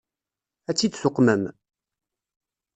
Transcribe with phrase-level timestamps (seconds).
[0.69, 1.43] Ad tt-id-tuqmem?